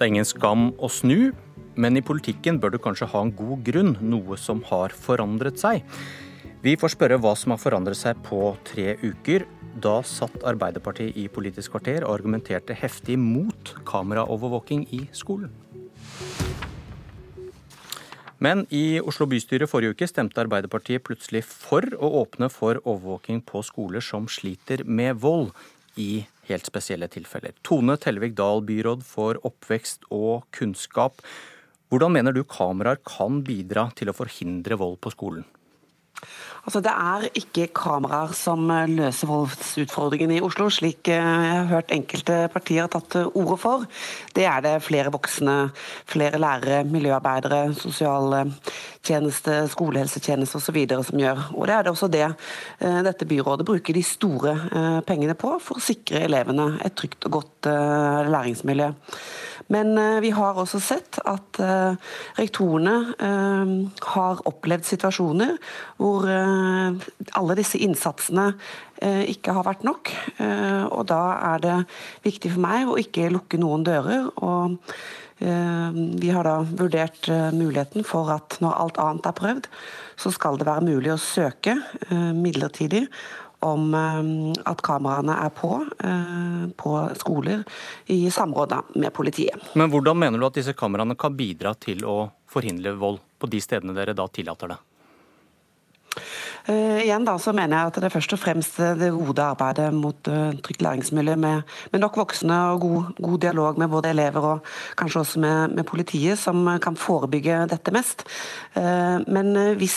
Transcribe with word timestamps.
Det 0.00 0.06
er 0.06 0.14
ingen 0.14 0.24
skam 0.24 0.62
å 0.80 0.88
snu, 0.88 1.34
men 1.76 1.98
i 1.98 2.00
politikken 2.00 2.56
bør 2.56 2.70
du 2.72 2.78
kanskje 2.80 3.10
ha 3.12 3.20
en 3.20 3.34
god 3.36 3.66
grunn, 3.66 3.90
noe 4.00 4.38
som 4.40 4.62
har 4.70 4.94
forandret 4.96 5.60
seg. 5.60 5.82
Vi 6.64 6.72
får 6.80 6.94
spørre 6.94 7.18
hva 7.20 7.34
som 7.36 7.52
har 7.52 7.60
forandret 7.60 8.00
seg 8.00 8.22
på 8.24 8.38
tre 8.64 8.94
uker. 9.02 9.44
Da 9.76 9.98
satt 10.08 10.40
Arbeiderpartiet 10.48 11.20
i 11.20 11.26
Politisk 11.28 11.74
kvarter 11.74 12.06
og 12.06 12.14
argumenterte 12.14 12.78
heftig 12.80 13.18
mot 13.20 13.74
kameraovervåking 13.92 14.86
i 14.88 15.02
skolen. 15.12 15.52
Men 18.40 18.64
i 18.72 19.02
Oslo 19.04 19.28
bystyre 19.28 19.68
forrige 19.68 19.98
uke 19.98 20.08
stemte 20.08 20.40
Arbeiderpartiet 20.40 21.04
plutselig 21.04 21.44
for 21.44 21.84
å 22.00 22.14
åpne 22.22 22.48
for 22.48 22.80
overvåking 22.86 23.44
på 23.44 23.60
skoler 23.68 24.00
som 24.00 24.32
sliter 24.32 24.88
med 24.88 25.20
vold 25.20 25.52
i 26.00 26.24
helt 26.50 26.68
spesielle 26.68 27.08
tilfeller. 27.10 27.54
Tone 27.66 27.96
Tellevik 28.00 28.36
Dahl, 28.38 28.62
byråd 28.66 29.06
for 29.06 29.40
oppvekst 29.46 30.08
og 30.10 30.46
kunnskap. 30.56 31.22
Hvordan 31.90 32.14
mener 32.14 32.34
du 32.34 32.44
kameraer 32.46 33.00
kan 33.06 33.40
bidra 33.46 33.88
til 33.98 34.12
å 34.12 34.16
forhindre 34.16 34.78
vold 34.78 35.00
på 35.02 35.14
skolen? 35.14 35.46
Altså, 36.60 36.82
det 36.84 36.92
er 36.92 37.24
ikke 37.40 37.70
kameraer 37.76 38.34
som 38.36 38.68
løser 38.90 39.30
voldsutfordringene 39.30 40.36
i 40.36 40.42
Oslo, 40.44 40.68
slik 40.72 41.08
eh, 41.08 41.16
jeg 41.16 41.54
har 41.56 41.70
hørt 41.70 41.94
enkelte 41.94 42.36
partier 42.52 42.84
har 42.84 42.92
tatt 42.92 43.08
til 43.14 43.30
orde 43.38 43.56
for. 43.60 43.86
Det 44.36 44.44
er 44.44 44.60
det 44.66 44.74
flere 44.84 45.12
voksne, 45.14 45.56
flere 46.10 46.40
lærere, 46.42 46.82
miljøarbeidere, 46.84 47.62
sosialtjeneste, 47.80 49.56
skolehelsetjeneste 49.72 50.60
osv. 50.60 50.80
som 51.08 51.24
gjør. 51.24 51.44
Og 51.56 51.66
Det 51.66 51.76
er 51.76 51.82
det 51.82 51.94
også 51.94 52.12
det 52.12 52.26
eh, 52.28 53.02
dette 53.08 53.28
byrådet 53.28 53.66
bruker 53.66 53.96
de 53.96 54.04
store 54.04 54.56
eh, 54.68 55.00
pengene 55.08 55.34
på, 55.34 55.56
for 55.64 55.80
å 55.80 55.84
sikre 55.84 56.26
elevene 56.28 56.74
et 56.84 56.94
trygt 56.94 57.24
og 57.24 57.40
godt 57.40 57.70
læringsmiljø. 57.70 58.92
Men 59.70 59.94
eh, 59.98 60.18
vi 60.24 60.32
har 60.34 60.58
også 60.58 60.80
sett 60.82 61.20
at 61.28 61.60
eh, 61.62 61.94
rektorene 62.38 62.96
eh, 63.22 63.74
har 64.14 64.42
opplevd 64.50 64.88
situasjoner 64.88 65.56
hvor 66.00 66.26
alle 67.38 67.56
disse 67.58 67.80
innsatsene 67.80 68.50
ikke 69.00 69.54
har 69.56 69.64
vært 69.64 69.86
nok. 69.86 70.10
Og 70.92 71.02
da 71.08 71.20
er 71.54 71.62
det 71.64 71.76
viktig 72.26 72.52
for 72.52 72.64
meg 72.66 72.90
å 72.90 72.98
ikke 73.00 73.30
lukke 73.32 73.60
noen 73.60 73.86
dører. 73.86 74.28
og 74.36 74.76
vi 75.40 76.28
har 76.28 76.44
da 76.44 76.58
vurdert 76.60 77.30
muligheten 77.56 78.04
for 78.04 78.28
at 78.28 78.58
når 78.60 78.74
alt 78.76 78.98
annet 79.00 79.28
er 79.30 79.38
prøvd, 79.38 79.68
så 80.20 80.32
skal 80.34 80.58
det 80.60 80.66
være 80.68 80.84
mulig 80.84 81.14
å 81.14 81.22
søke 81.22 81.78
midlertidig 82.36 83.06
om 83.60 83.94
eh, 83.94 84.60
at 84.70 84.82
kameraene 84.84 85.36
er 85.44 85.52
på 85.54 85.72
eh, 86.04 86.66
på 86.80 86.92
skoler 87.20 87.64
i 88.12 88.22
samråd 88.32 88.76
med 88.94 89.12
politiet. 89.16 89.72
Men 89.74 89.90
Hvordan 89.92 90.18
mener 90.18 90.40
du 90.40 90.46
at 90.48 90.56
disse 90.56 90.76
kameraene 90.76 91.16
kan 91.18 91.36
bidra 91.36 91.74
til 91.78 92.04
å 92.08 92.30
forhindre 92.50 92.96
vold 92.98 93.20
på 93.40 93.50
de 93.50 93.60
stedene 93.62 93.96
dere 93.96 94.16
da 94.16 94.28
tillater 94.32 94.74
det? 94.74 94.80
Uh, 96.68 97.00
igjen 97.00 97.24
da, 97.24 97.36
så 97.40 97.54
mener 97.56 97.76
jeg 97.76 97.90
at 97.90 97.98
det 98.02 98.08
er 98.10 98.12
først 98.12 98.34
og 98.36 98.40
fremst 98.42 98.76
det 99.00 99.08
gode 99.14 99.44
arbeidet 99.44 99.88
mot 99.96 100.28
uh, 100.28 100.50
trygt 100.60 100.82
læringsmiljø 100.84 101.36
med, 101.40 101.62
med, 101.92 102.00
nok 102.02 102.18
voksne 102.20 102.58
og 102.74 102.82
god, 102.84 103.12
god, 103.16 103.38
dialog 103.40 103.78
med 103.80 103.88
både 103.88 104.10
elever 104.12 104.48
og 104.50 104.66
kanskje 105.00 105.22
også 105.22 105.40
med, 105.40 105.76
med 105.78 105.88
politiet 105.88 106.38
som 106.38 106.68
kan 106.82 106.98
forebygge 107.00 107.62
dette 107.70 107.94
mest. 107.96 108.26
Uh, 108.76 109.24
men 109.24 109.56
hvis, 109.80 109.96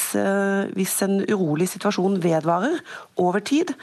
hvis, 0.73 0.95
en 1.03 1.19
urolig 1.33 1.67
situasjon 1.69 2.21
vedvarer 2.23 2.79
over 3.19 3.39
tid, 3.39 3.73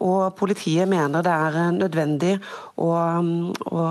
og 0.00 0.34
politiet 0.36 0.88
mener 0.88 1.22
det 1.24 1.32
er 1.32 1.72
nødvendig 1.74 2.34
å, 2.76 2.90
å 2.90 3.84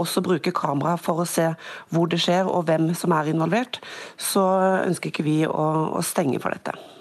også 0.00 0.22
bruke 0.24 0.54
kamera 0.56 0.96
for 1.00 1.22
å 1.22 1.28
se 1.28 1.50
hvor 1.92 2.10
det 2.10 2.22
skjer 2.22 2.48
og 2.48 2.66
hvem 2.70 2.92
som 2.98 3.14
er 3.16 3.32
involvert, 3.34 3.80
så 4.16 4.46
ønsker 4.86 5.12
ikke 5.12 5.26
vi 5.26 5.40
å, 5.46 5.70
å 5.98 6.04
stenge 6.06 6.42
for 6.42 6.54
dette. 6.54 6.95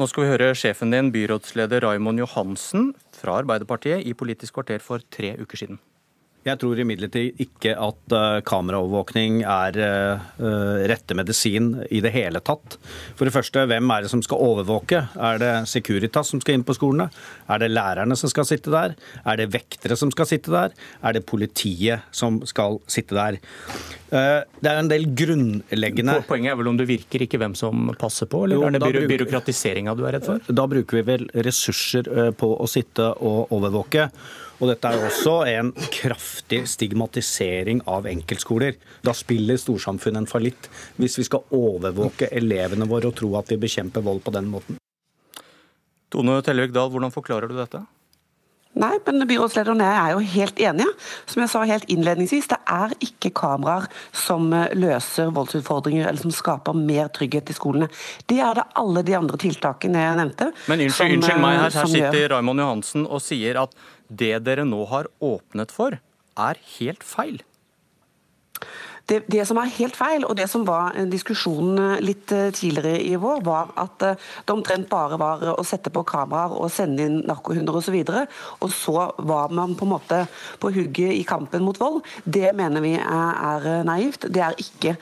Nå 0.00 0.06
skal 0.08 0.24
vi 0.24 0.28
høre 0.30 0.54
sjefen 0.56 0.94
din, 0.94 1.10
byrådsleder 1.12 1.84
Raimond 1.84 2.22
Johansen 2.22 2.86
fra 3.12 3.34
Arbeiderpartiet 3.42 4.06
i 4.08 4.14
Politisk 4.16 4.54
kvarter 4.56 4.80
for 4.80 5.04
tre 5.12 5.34
uker 5.36 5.60
siden. 5.60 5.76
Jeg 6.40 6.56
tror 6.56 6.78
imidlertid 6.80 7.36
ikke 7.44 7.74
at 7.76 8.14
uh, 8.16 8.38
kameraovervåkning 8.48 9.42
er 9.44 9.76
uh, 9.76 10.86
rette 10.88 11.16
medisin 11.18 11.74
i 11.92 12.00
det 12.00 12.14
hele 12.14 12.40
tatt. 12.40 12.78
For 13.18 13.28
det 13.28 13.34
første, 13.34 13.66
hvem 13.68 13.92
er 13.92 14.06
det 14.06 14.12
som 14.12 14.22
skal 14.24 14.40
overvåke? 14.40 15.02
Er 15.20 15.42
det 15.42 15.52
Securitas 15.68 16.32
som 16.32 16.40
skal 16.40 16.56
inn 16.56 16.64
på 16.64 16.78
skolene? 16.78 17.10
Er 17.44 17.60
det 17.60 17.68
lærerne 17.74 18.16
som 18.16 18.32
skal 18.32 18.48
sitte 18.48 18.72
der? 18.72 18.96
Er 19.20 19.40
det 19.42 19.50
vektere 19.52 20.00
som 20.00 20.12
skal 20.14 20.30
sitte 20.32 20.54
der? 20.54 20.72
Er 21.04 21.18
det 21.18 21.26
politiet 21.28 22.08
som 22.16 22.40
skal 22.48 22.80
sitte 22.88 23.20
der? 23.20 23.40
Det 24.10 24.66
er 24.66 24.74
en 24.80 24.88
del 24.90 25.04
grunnleggende 25.14 26.16
Poenget 26.26 26.50
er 26.50 26.56
vel 26.58 26.66
om 26.72 26.78
det 26.80 26.88
virker, 26.88 27.22
ikke 27.22 27.38
hvem 27.38 27.52
som 27.54 27.92
passer 28.00 28.26
på? 28.26 28.42
Eller 28.42 28.58
jo, 28.58 28.64
er 28.66 28.74
det 28.74 28.82
by 28.82 29.06
byråkratiseringa 29.12 29.94
du 29.94 30.02
er 30.08 30.16
redd 30.16 30.26
for? 30.26 30.42
Da 30.50 30.64
bruker 30.70 30.98
vi 30.98 31.08
vel 31.12 31.28
ressurser 31.46 32.08
på 32.40 32.54
å 32.56 32.66
sitte 32.70 33.12
og 33.20 33.52
overvåke. 33.54 34.08
Og 34.60 34.68
dette 34.68 34.90
er 34.90 35.06
også 35.08 35.38
en 35.48 35.70
kraftig 36.30 36.68
stigmatisering 36.68 37.80
av 37.84 38.06
enkeltskoler. 38.06 38.74
Da 39.02 39.14
spiller 39.14 39.56
storsamfunnet 39.56 40.22
en 40.22 40.26
fallitt 40.26 40.70
hvis 40.96 41.18
vi 41.18 41.24
skal 41.24 41.42
overvåke 41.50 42.28
elevene 42.30 42.86
våre 42.86 43.10
og 43.10 43.16
tro 43.16 43.36
at 43.36 43.50
vi 43.50 43.56
bekjemper 43.56 44.00
vold 44.02 44.22
på 44.22 44.30
den 44.30 44.46
måten. 44.46 44.76
Tone 46.10 46.42
Tellevik 46.42 46.72
Dahl, 46.74 46.90
hvordan 46.90 47.12
forklarer 47.12 47.48
du 47.48 47.56
dette? 47.56 47.84
Nei, 48.78 48.96
men 49.02 49.26
byrådslederen 49.26 49.80
og 49.82 49.86
jeg 49.88 49.98
er 49.98 50.10
jo 50.12 50.18
helt 50.32 50.60
enige. 50.62 50.90
Som 51.26 51.42
jeg 51.42 51.50
sa 51.50 51.62
helt 51.66 51.88
innledningsvis, 51.90 52.46
det 52.52 52.58
er 52.70 52.92
ikke 53.02 53.32
kameraer 53.34 53.88
som 54.14 54.52
eh, 54.54 54.70
løser 54.78 55.32
voldsutfordringer 55.34 56.06
eller 56.06 56.22
som 56.22 56.34
skaper 56.34 56.76
mer 56.78 57.10
trygghet 57.10 57.50
i 57.50 57.56
skolene. 57.56 57.88
Det 58.30 58.38
er 58.38 58.60
det 58.60 58.68
alle 58.78 59.02
de 59.06 59.16
andre 59.18 59.40
tiltakene 59.42 60.04
jeg 60.06 60.20
nevnte. 60.22 60.52
Men 60.70 60.84
unnskyld, 60.86 61.16
unnskyld 61.18 61.42
meg, 61.42 61.58
her, 61.64 61.74
her 61.80 61.90
sitter 61.90 62.28
Raymond 62.36 62.62
Johansen 62.62 63.08
og 63.10 63.22
sier 63.26 63.58
at 63.64 63.74
det 64.06 64.36
dere 64.46 64.66
nå 64.66 64.84
har 64.90 65.10
åpnet 65.18 65.74
for, 65.74 65.98
er 66.48 66.54
helt 66.78 67.04
feil. 67.04 67.42
Det, 69.08 69.22
det, 69.26 69.44
som 69.48 69.58
er 69.58 69.72
helt 69.74 69.96
feil, 69.98 70.24
og 70.26 70.36
det 70.38 70.46
som 70.50 70.64
var 70.66 70.94
diskusjonen 71.10 71.78
eh, 71.82 72.02
litt 72.04 72.32
eh, 72.34 72.50
tidligere 72.54 73.00
i 73.02 73.16
vår, 73.20 73.42
var 73.46 73.72
at 73.80 74.04
eh, 74.06 74.28
det 74.46 74.54
omtrent 74.54 74.88
bare 74.90 75.18
var 75.20 75.44
å 75.54 75.64
sette 75.66 75.92
på 75.94 76.04
kameraer 76.06 76.54
og 76.54 76.70
sende 76.72 77.06
inn 77.06 77.20
narkohunder 77.28 77.80
osv. 77.80 77.96
Og, 78.00 78.12
så 78.12 78.26
og 78.60 78.74
så 78.74 79.06
var 79.30 79.54
man 79.54 79.74
på 79.78 79.86
en 79.86 79.92
måte 79.94 80.20
på 80.62 80.72
hugget 80.74 81.14
i 81.16 81.24
kampen 81.26 81.64
mot 81.66 81.78
vold. 81.80 82.00
Det 82.24 82.52
mener 82.56 82.84
vi 82.84 82.94
er, 82.98 83.40
er 83.50 83.84
naivt. 83.86 84.28
Det 84.30 84.42
er 84.44 84.58
ikke 84.60 84.94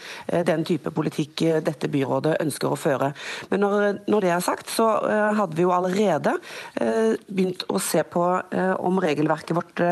den 0.46 0.64
type 0.66 0.90
politikk 0.94 1.44
dette 1.64 1.90
byrådet 1.90 2.38
ønsker 2.42 2.72
å 2.72 2.78
føre. 2.78 3.10
Men 3.50 3.62
når, 3.64 4.00
når 4.10 4.24
det 4.24 4.32
er 4.34 4.44
sagt, 4.44 4.70
så 4.72 4.86
hadde 5.38 5.56
vi 5.58 5.64
jo 5.64 5.72
allerede 5.74 6.34
begynt 7.28 7.64
å 7.70 7.80
se 7.82 8.02
på 8.08 8.24
om 8.84 9.00
regelverket 9.02 9.56
vårt 9.56 9.82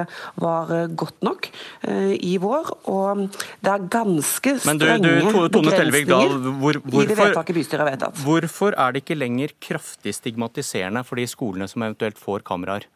var 0.42 0.72
godt 0.98 1.26
nok 1.26 1.50
i 1.86 2.36
vår. 2.42 2.72
og 2.92 3.26
det 3.64 3.72
er 3.72 3.86
ganske 3.96 4.56
strenge 4.62 5.12
begrensninger 5.56 6.34
hvor, 6.60 6.80
hvorfor, 6.80 7.02
i 7.02 7.08
det 7.10 7.18
vedtaket 7.20 7.58
bystyret 7.60 7.84
har 7.84 7.90
vedtatt. 7.92 8.20
Hvorfor 8.26 8.76
er 8.76 8.92
det 8.92 9.04
ikke 9.04 9.18
lenger 9.18 9.56
kraftig 9.68 10.14
stigmatiserende 10.16 11.04
for 11.06 11.20
de 11.20 11.26
skolene 11.30 11.68
som 11.70 11.84
eventuelt 11.86 12.20
får 12.20 12.44
kameraer? 12.46 12.88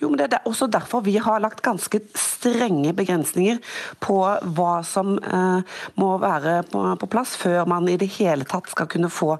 Jo, 0.00 0.10
men 0.10 0.18
Det 0.18 0.28
er 0.32 0.48
også 0.48 0.68
derfor 0.70 1.04
vi 1.04 1.16
har 1.22 1.42
lagt 1.42 1.62
ganske 1.64 2.00
strenge 2.18 2.92
begrensninger 2.96 3.60
på 4.02 4.18
hva 4.56 4.74
som 4.86 5.16
eh, 5.18 5.78
må 6.00 6.10
være 6.22 6.56
på, 6.70 6.82
på, 7.00 7.10
plass 7.10 7.34
før 7.40 7.68
man 7.70 7.88
i 7.90 7.96
det 8.00 8.10
hele 8.16 8.46
tatt 8.48 8.70
skal 8.72 8.88
kunne 8.90 9.10
få 9.12 9.34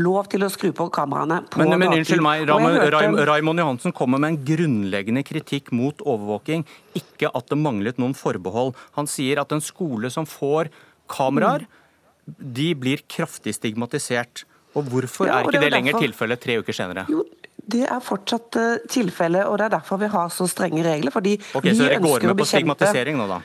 lov 0.00 0.30
til 0.32 0.44
å 0.46 0.50
skru 0.52 0.70
på 0.76 0.88
kameraene 0.94 1.42
på 1.50 1.62
men, 1.62 1.76
men 1.80 1.96
unnskyld 2.00 2.24
meg, 2.24 2.46
Raimond 2.48 3.24
Raim, 3.28 3.50
Johansen 3.60 3.96
kommer 3.96 4.20
med 4.22 4.34
en 4.34 4.40
grunnleggende 4.50 5.24
kritikk 5.26 5.70
mot 5.76 6.00
overvåking, 6.04 6.64
ikke 6.96 7.30
at 7.36 7.50
det 7.50 7.58
manglet 7.60 8.00
noen 8.00 8.16
forbehold. 8.16 8.74
Han 8.96 9.08
sier 9.10 9.42
at 9.42 9.52
en 9.54 9.62
skole 9.64 10.10
som 10.12 10.28
får 10.28 10.70
kameraer, 11.10 11.66
mm. 11.66 12.38
de 12.60 12.70
blir 12.78 13.04
kraftig 13.10 13.56
stigmatisert. 13.58 14.44
Og 14.78 14.86
Hvorfor 14.86 15.26
ja, 15.26 15.40
og 15.40 15.48
er 15.48 15.48
ikke 15.48 15.58
det, 15.58 15.66
det 15.66 15.74
lenger 15.74 15.98
tilfellet 15.98 16.42
tre 16.42 16.58
uker 16.62 16.76
senere? 16.76 17.06
Jo, 17.10 17.24
det 17.66 17.84
er 17.86 18.02
fortsatt 18.04 18.58
uh, 18.60 18.88
tilfellet, 18.90 19.46
og 19.46 19.58
det 19.60 19.68
er 19.68 19.74
derfor 19.76 20.00
vi 20.00 20.10
har 20.12 20.28
så 20.34 20.46
strenge 20.50 20.84
regler. 20.86 21.10
fordi 21.10 21.36
okay, 21.54 21.70
vi 21.70 21.76
Så 21.76 21.88
dere 21.88 22.00
går 22.02 22.28
med 22.30 22.38
på 22.38 22.48
stigmatisering 22.52 23.18
nå, 23.20 23.26
da? 23.30 23.40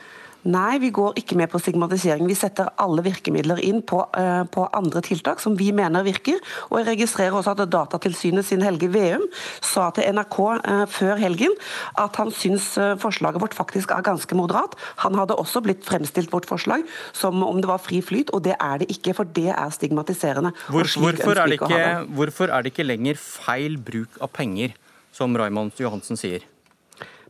Nei, 0.45 0.77
vi 0.77 0.91
går 0.93 1.15
ikke 1.17 1.37
med 1.39 1.49
på 1.49 1.57
stigmatisering. 1.61 2.27
Vi 2.29 2.37
setter 2.37 2.69
alle 2.81 3.01
virkemidler 3.05 3.57
inn 3.65 3.81
på, 3.81 4.03
uh, 4.13 4.43
på, 4.45 4.67
andre 4.77 5.01
tiltak 5.05 5.41
som 5.41 5.55
vi 5.57 5.71
mener 5.73 6.05
virker. 6.05 6.37
Og 6.69 6.79
jeg 6.79 6.87
registrerer 6.91 7.33
også 7.33 7.55
at 7.55 7.63
Datatilsynet 7.73 8.45
sin 8.45 8.61
Helge 8.65 8.91
Veum 8.93 9.25
sa 9.65 9.87
til 9.95 10.05
NRK 10.13 10.39
uh, 10.45 10.85
før 10.91 11.17
helgen 11.21 11.55
at 12.01 12.21
han 12.21 12.29
syns 12.35 12.71
uh, 12.77 12.93
forslaget 13.01 13.41
vårt 13.41 13.57
faktisk 13.57 13.95
er 13.95 14.05
ganske 14.05 14.37
moderat. 14.37 14.77
Han 15.01 15.17
hadde 15.17 15.37
også 15.41 15.63
blitt 15.65 15.85
fremstilt 15.87 16.33
vårt 16.33 16.45
forslag 16.49 16.85
som 17.15 17.41
om 17.41 17.61
det 17.61 17.71
var 17.71 17.81
fri 17.81 18.03
flyt, 18.05 18.29
og 18.29 18.45
det 18.45 18.53
er 18.59 18.83
det 18.83 18.91
ikke, 18.93 19.17
for 19.17 19.25
det 19.25 19.49
er 19.49 19.73
stigmatiserende. 19.73 20.53
Hvor, 20.69 20.85
hvorfor, 20.85 21.41
er 21.41 21.57
ikke, 21.57 21.85
hvorfor 22.13 22.53
er 22.53 22.61
det 22.61 22.75
ikke 22.75 22.85
lenger 22.85 23.17
feil 23.17 23.79
bruk 23.81 24.21
av 24.21 24.29
penger, 24.35 24.77
som 25.15 25.33
Raymond 25.33 25.73
Johansen 25.81 26.19
sier? 26.19 26.45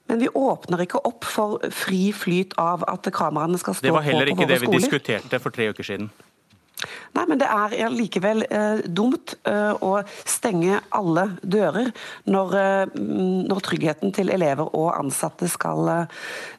Men 0.08 0.22
vi 0.22 0.30
åpner 0.30 0.84
ikke 0.86 1.02
opp 1.08 1.26
for 1.26 1.64
fri 1.74 2.12
flyt 2.14 2.54
av 2.62 2.86
at 2.90 3.10
kameraene 3.14 3.58
skal 3.58 3.74
stå 3.78 3.88
på 3.88 3.90
på 3.90 3.96
våre 3.96 4.06
skoler. 4.06 4.30
Det 4.30 4.36
var 4.36 4.36
heller 4.36 4.36
ikke 4.36 4.50
det 4.54 4.62
vi 4.62 4.78
diskuterte 4.78 5.40
for 5.42 5.56
tre 5.56 5.72
uker 5.74 5.88
siden. 5.88 6.12
Nei, 7.16 7.26
men 7.32 7.40
det 7.40 7.48
er 7.48 7.94
likevel 7.94 8.44
eh, 8.50 8.84
dumt 8.92 9.38
eh, 9.48 9.72
å 9.80 10.02
stenge 10.28 10.82
alle 10.96 11.30
dører 11.42 11.92
når, 12.28 12.56
eh, 12.60 12.98
når, 13.48 13.62
tryggheten 13.66 14.12
til 14.16 14.32
elever 14.34 14.68
og 14.76 14.90
ansatte 14.98 15.48
skal, 15.50 16.08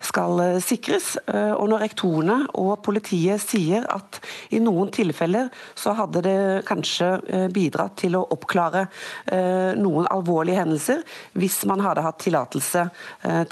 skal 0.00 0.41
sikres. 0.64 1.17
Eh, 1.26 1.53
og 1.53 1.69
når 1.70 1.85
rektorene 1.87 2.38
og 2.58 2.81
politiet 2.87 3.43
sier 3.43 3.87
at 3.93 4.20
i 4.55 4.61
noen 4.62 4.91
tilfeller 4.94 5.50
så 5.79 5.94
hadde 5.99 6.23
det 6.25 6.38
kanskje 6.69 7.11
eh, 7.29 7.47
bidratt 7.53 7.99
til 8.03 8.17
å 8.19 8.25
oppklare 8.35 8.87
eh, 9.32 9.76
noen 9.79 10.08
alvorlige 10.12 10.62
hendelser 10.62 11.05
hvis 11.37 11.62
man 11.69 11.82
hadde 11.85 12.05
hatt 12.05 12.20
tillatelse 12.23 12.87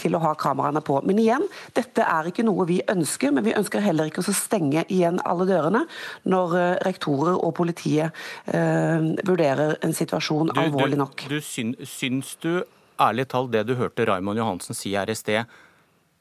til 0.00 0.14
å 0.16 0.20
ha 0.22 0.32
kameraene 0.38 0.80
på. 0.84 0.96
Men 1.06 1.18
igjen, 1.20 1.44
dette 1.76 2.04
er 2.06 2.28
ikke 2.28 2.44
noe 2.46 2.66
vi 2.68 2.78
ønsker, 2.90 3.32
men 3.34 3.44
vi 3.46 3.54
ønsker 3.56 3.82
heller 3.84 4.08
ikke 4.08 4.22
å 4.22 4.34
stenge 4.36 4.84
igjen 4.92 5.20
alle 5.26 5.46
dørene 5.48 5.82
når 6.30 6.54
rektorer 6.94 7.36
og 7.36 7.52
politiet 7.58 8.14
eh, 8.46 9.10
vurderer 9.26 9.76
en 9.84 9.94
situasjon 9.96 10.52
du, 10.52 10.60
alvorlig 10.60 11.00
nok. 11.00 11.26
Du, 11.28 11.36
du 11.36 11.84
syns, 11.86 12.36
du 12.40 12.64
ærlig 13.00 13.28
talt 13.30 13.52
det 13.52 13.66
du 13.68 13.74
hørte 13.78 14.06
Raymond 14.08 14.38
Johansen 14.38 14.78
si 14.78 14.94
her 14.94 15.10
i 15.10 15.18
sted, 15.18 15.44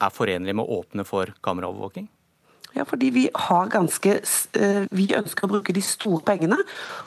er 0.03 0.13
forenlig 0.13 0.55
med 0.57 0.65
å 0.65 0.81
åpne 0.81 1.05
for 1.07 1.31
kameraovervåking? 1.45 2.09
Ja, 2.73 2.85
fordi 2.89 3.09
vi 3.13 3.27
har 3.33 3.67
ganske 3.69 4.15
eh, 4.17 4.83
Vi 4.89 5.05
ønsker 5.13 5.45
å 5.45 5.51
bruke 5.51 5.73
de 5.75 5.81
store 5.85 6.23
pengene 6.25 6.57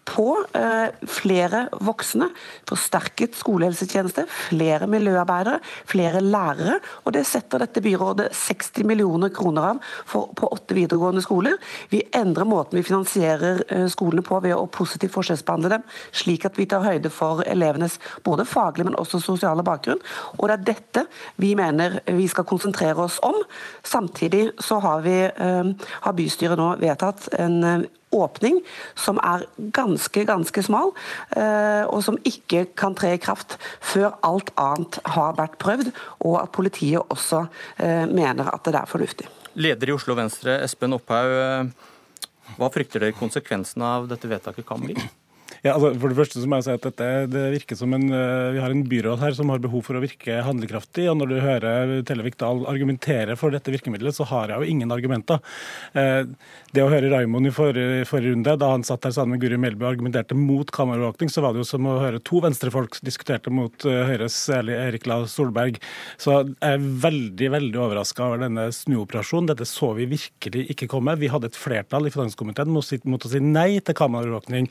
på 0.06 0.28
eh, 0.54 0.94
flere 1.10 1.64
voksne, 1.82 2.28
forsterket 2.70 3.34
skolehelsetjeneste, 3.34 4.28
flere 4.30 4.86
miljøarbeidere, 4.90 5.58
flere 5.90 6.22
lærere. 6.22 6.78
Og 7.02 7.16
det 7.16 7.24
setter 7.26 7.64
dette 7.64 7.82
byrådet 7.82 8.28
60 8.38 8.86
millioner 8.86 9.32
kroner 9.34 9.72
av 9.72 9.80
for, 10.06 10.30
på 10.38 10.52
åtte 10.54 10.76
videregående 10.78 11.24
skoler. 11.24 11.58
Vi 11.90 12.04
endrer 12.14 12.46
måten 12.46 12.78
vi 12.78 12.84
finansierer 12.86 13.64
eh, 13.66 13.88
skolene 13.90 14.22
på 14.26 14.38
ved 14.46 14.54
å 14.54 14.68
positivt 14.70 15.16
forskjellsbehandle 15.16 15.74
dem, 15.74 15.86
slik 16.14 16.46
at 16.46 16.60
vi 16.60 16.68
tar 16.70 16.86
høyde 16.86 17.10
for 17.10 17.42
elevenes 17.42 17.98
både 18.22 18.46
faglige, 18.46 18.86
men 18.92 19.00
også 19.02 19.18
sosiale 19.24 19.66
bakgrunn. 19.66 20.04
Og 20.38 20.46
det 20.46 20.60
er 20.60 20.66
dette 20.70 21.06
vi 21.42 21.56
mener 21.58 21.98
vi 22.06 22.30
skal 22.30 22.46
konsentrere 22.46 23.08
oss 23.08 23.18
om. 23.26 23.42
Samtidig 23.82 24.52
så 24.62 24.78
har 24.86 25.02
vi 25.02 25.18
har 26.04 26.16
bystyret 26.16 26.58
nå 26.60 26.68
vedtatt 26.80 27.28
en 27.38 27.56
eh, 27.64 27.86
åpning 28.16 28.60
som 28.96 29.18
er 29.24 29.44
ganske, 29.76 30.24
ganske 30.28 30.62
smal, 30.64 30.92
eh, 31.36 31.84
og 31.90 32.00
som 32.06 32.18
ikke 32.28 32.66
kan 32.78 32.94
tre 32.96 33.14
i 33.16 33.20
kraft 33.22 33.58
før 33.84 34.14
alt 34.26 34.52
annet 34.60 35.00
har 35.16 35.36
vært 35.40 35.58
prøvd, 35.62 35.92
og 36.24 36.38
at 36.44 36.54
politiet 36.54 37.02
også 37.12 37.46
mener 38.08 38.48
at 38.52 38.64
det 38.64 38.78
er 38.78 38.88
fornuftig. 38.88 39.28
Leder 39.58 39.90
i 39.90 39.94
Oslo 39.96 40.16
Venstre, 40.16 40.58
Espen 40.64 40.96
Opphaug. 40.96 41.72
Hva 42.56 42.72
frykter 42.72 43.02
dere 43.02 43.16
konsekvensene 43.16 43.94
av 43.98 44.08
dette 44.10 44.30
vedtaket 44.30 44.66
kan 44.68 44.82
bli? 44.84 44.96
Ja, 45.64 45.74
altså, 45.74 45.92
for 46.00 46.12
Det 46.12 46.18
første 46.18 46.42
så 46.42 46.48
må 46.48 46.58
jeg 46.58 46.66
si 46.66 46.74
at 46.74 46.86
dette, 46.86 47.08
det 47.32 47.44
virker 47.54 47.78
som 47.78 47.94
en, 47.96 48.06
uh, 48.12 48.52
Vi 48.54 48.60
har 48.62 48.72
en 48.72 48.84
byråd 48.86 49.22
her 49.22 49.36
som 49.36 49.50
har 49.52 49.62
behov 49.62 49.84
for 49.86 49.98
å 49.98 50.02
virke 50.02 50.40
handlekraftig. 50.44 51.08
og 51.10 51.18
Når 51.20 51.30
du 51.30 51.36
hører 51.40 51.94
Tellevik 52.06 52.38
Dahl 52.40 52.64
argumentere 52.68 53.36
for 53.36 53.54
dette 53.54 53.72
virkemidlet, 53.72 54.16
så 54.16 54.26
har 54.28 54.52
jeg 54.52 54.60
jo 54.60 54.74
ingen 54.74 54.92
argumenter. 54.92 55.40
Uh, 55.96 56.26
det 56.72 56.84
å 56.84 56.90
høre 56.92 57.10
Raimond 57.12 57.48
i 57.48 57.54
forrige, 57.54 58.04
forrige, 58.08 58.34
runde, 58.34 58.56
da 58.58 58.70
han 58.72 58.84
satt 58.86 59.06
her 59.06 59.14
sammen 59.14 59.36
med 59.36 59.44
Guri 59.44 59.58
Melby 59.60 59.86
og 59.86 59.92
argumenterte 59.94 60.36
mot 60.36 60.70
kameraovervåkning, 60.74 61.30
så 61.32 61.44
var 61.44 61.54
det 61.54 61.62
jo 61.62 61.68
som 61.68 61.86
å 61.88 61.98
høre 62.02 62.20
to 62.26 62.40
venstrefolk 62.44 62.98
diskuterte 63.06 63.52
mot 63.54 63.88
uh, 63.88 64.02
Høyres 64.10 64.38
Erik 64.50 65.06
La 65.06 65.22
Solberg. 65.30 65.80
Så 66.20 66.40
jeg 66.40 66.56
er 66.66 66.88
veldig 67.06 67.52
veldig 67.56 67.82
overraska 67.86 68.26
over 68.26 68.42
denne 68.44 68.68
snuoperasjonen. 68.74 69.50
Dette 69.52 69.68
så 69.68 69.92
vi 69.96 70.08
virkelig 70.10 70.66
ikke 70.74 70.90
komme. 70.90 71.16
Vi 71.20 71.30
hadde 71.32 71.50
et 71.50 71.58
flertall 71.58 72.08
i 72.08 72.14
finanskomiteen 72.14 72.72
mot, 72.72 73.26
å 73.26 73.30
si 73.30 73.42
nei 73.42 73.78
til 73.80 73.96
kameraovervåkning 73.96 74.68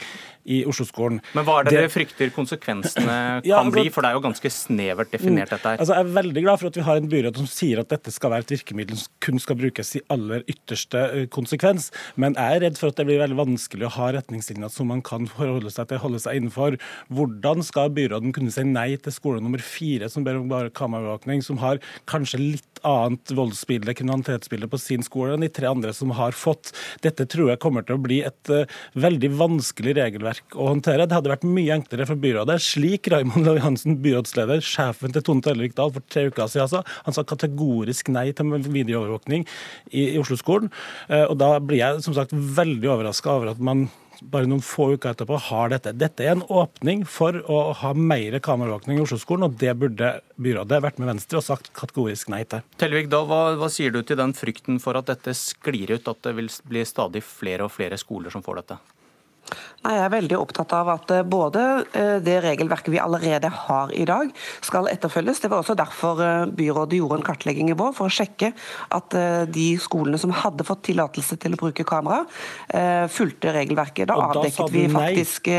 i 0.51 0.61
Oslo-skolen. 0.75 1.21
Men 1.37 1.47
hva 1.47 1.61
er 1.61 1.69
det, 1.69 1.73
det 1.73 1.81
dere 1.85 1.93
frykter 1.93 2.33
konsekvensene 2.35 3.15
kan 3.39 3.47
ja, 3.47 3.61
altså, 3.61 3.75
bli? 3.77 3.87
For 3.93 4.03
det 4.03 4.11
er 4.11 4.19
jo 4.19 4.23
ganske 4.25 4.51
snevert 4.53 5.13
definert, 5.15 5.53
dette 5.53 5.73
her. 5.73 5.79
Altså, 5.79 5.95
jeg 5.95 6.05
er 6.05 6.15
veldig 6.19 6.45
glad 6.45 6.61
for 6.61 6.71
at 6.71 6.79
vi 6.79 6.85
har 6.89 7.01
en 7.01 7.09
byråd 7.11 7.41
som 7.41 7.49
sier 7.49 7.81
at 7.81 7.91
dette 7.93 8.13
skal 8.13 8.33
være 8.35 8.47
et 8.47 8.55
virkemiddel 8.57 8.99
som 8.99 9.13
kun 9.25 9.41
skal 9.41 9.59
brukes 9.59 9.93
i 9.97 10.03
aller 10.13 10.45
ytterste 10.51 11.03
konsekvens. 11.33 11.89
Men 12.19 12.37
jeg 12.37 12.59
er 12.59 12.65
redd 12.67 12.79
for 12.81 12.91
at 12.91 12.99
det 12.99 13.07
blir 13.09 13.21
veldig 13.23 13.39
vanskelig 13.39 13.87
å 13.87 13.93
ha 13.97 14.11
retningslinjer 14.17 14.73
som 14.73 14.91
man 14.91 15.03
kan 15.05 15.29
forholde 15.31 15.71
seg 15.73 15.89
til, 15.89 16.01
holde 16.03 16.21
seg 16.23 16.41
innenfor. 16.41 16.79
Hvordan 17.15 17.63
skal 17.65 17.93
byråden 17.95 18.35
kunne 18.35 18.53
si 18.53 18.65
nei 18.67 18.91
til 18.99 19.15
skole 19.15 19.43
nummer 19.43 19.63
fire, 19.63 20.09
som 20.11 20.25
ber 20.27 20.39
om 20.41 20.51
kameraovervåkning, 20.75 21.43
som 21.45 21.59
har 21.63 21.81
kanskje 22.09 22.41
litt 22.41 22.74
annet 22.85 23.33
voldsbilde, 23.35 23.95
kriminalitetsbilde 23.97 24.69
på 24.71 24.79
sin 24.81 25.03
skole 25.05 25.35
enn 25.35 25.45
de 25.45 25.51
tre 25.53 25.69
andre 25.69 25.93
som 25.95 26.13
har 26.17 26.35
fått. 26.37 26.71
Dette 27.05 27.27
tror 27.31 27.51
jeg 27.51 27.61
kommer 27.63 27.85
til 27.85 27.97
å 27.97 28.03
bli 28.03 28.21
et 28.27 28.51
uh, 28.53 28.69
veldig 28.99 29.31
vanskelig 29.39 29.95
regelverk 29.99 30.57
å 30.57 30.69
håndtere. 30.71 31.07
Det 31.09 31.17
hadde 31.17 31.33
vært 31.33 31.47
mye 31.49 31.79
enklere 31.79 32.07
for 32.09 32.21
byrådet, 32.21 32.59
slik 32.63 33.09
Raymond 33.11 33.49
Hansen, 33.65 33.99
byrådsleder, 34.05 34.63
sjefen 34.65 35.15
til 35.15 35.25
Tone 35.25 35.45
Tellevik 35.45 35.75
Dahl 35.77 35.93
for 35.95 36.05
tre 36.11 36.27
uker 36.29 36.49
siden, 36.51 36.65
altså. 36.67 36.83
Han 37.07 37.17
sa 37.17 37.25
kategorisk 37.27 38.09
nei 38.13 38.29
til 38.35 38.55
videoovervåkning 38.55 39.45
i, 39.91 40.07
i 40.13 40.17
Oslo-skolen. 40.21 40.71
Uh, 41.09 41.25
og 41.25 41.37
da 41.41 41.55
blir 41.59 41.81
jeg 41.81 42.05
som 42.05 42.17
sagt 42.17 42.35
veldig 42.35 42.91
overraska 42.97 43.33
over 43.35 43.53
at 43.53 43.61
man 43.63 43.87
bare 44.21 44.49
noen 44.49 44.63
få 44.63 44.91
uker 44.95 45.13
etterpå 45.13 45.39
har 45.49 45.71
dette. 45.73 45.93
Dette 45.97 46.25
er 46.25 46.35
en 46.35 46.45
åpning 46.45 47.05
for 47.09 47.37
å 47.51 47.59
ha 47.81 47.93
mer 47.95 48.37
kameraovervåkning 48.39 48.99
i 48.99 49.03
Oslo-skolen, 49.05 49.47
og 49.47 49.59
det 49.61 49.75
burde 49.79 50.11
byrådet 50.41 50.81
vært 50.85 50.99
med 51.01 51.11
Venstre 51.13 51.39
og 51.41 51.47
sagt 51.47 51.71
kategorisk 51.77 52.31
nei 52.33 52.43
til. 52.49 52.65
Tellevik, 52.81 53.09
da, 53.11 53.23
hva, 53.27 53.41
hva, 53.59 53.69
sier 53.71 53.93
du 53.93 54.01
til 54.03 54.19
den 54.19 54.35
frykten 54.37 54.81
for 54.83 54.97
at 54.99 55.11
dette 55.11 55.35
sklir 55.37 55.95
ut, 55.95 56.11
at 56.11 56.21
det 56.25 56.35
vil 56.39 56.51
bli 56.69 56.85
stadig 56.87 57.23
flere 57.25 57.67
og 57.67 57.73
flere 57.75 57.99
skoler 58.01 58.33
som 58.33 58.45
får 58.45 58.61
dette? 58.61 58.79
Nei, 59.85 59.93
Jeg 59.93 60.03
er 60.07 60.13
veldig 60.15 60.37
opptatt 60.39 60.73
av 60.73 60.89
at 60.95 61.11
eh, 61.13 61.25
både 61.29 61.63
eh, 61.93 62.15
det 62.25 62.39
regelverket 62.45 62.89
vi 62.93 63.01
allerede 63.01 63.51
har 63.53 63.93
i 63.93 64.05
dag, 64.09 64.31
skal 64.65 64.89
etterfølges. 64.89 65.43
Det 65.43 65.51
var 65.51 65.61
også 65.61 65.77
derfor 65.77 66.21
eh, 66.25 66.47
byrådet 66.49 66.99
gjorde 66.99 67.19
en 67.19 67.27
kartlegging 67.27 67.69
i 67.69 67.77
vår, 67.77 67.93
for 67.97 68.09
å 68.09 68.15
sjekke 68.15 68.51
at 68.95 69.15
de 69.53 69.67
skolene 69.81 70.17
som 70.21 70.33
hadde 70.33 70.65
fått 70.65 70.85
tillatelse 70.89 71.37
til 71.41 71.55
å 71.55 71.59
bruke 71.59 71.85
kamera, 71.87 72.23
fulgte 73.11 73.53
regelverket. 73.55 74.09
Da 74.09 74.17
avdekket 74.27 74.73
vi 74.73 74.85
faktisk 74.91 75.49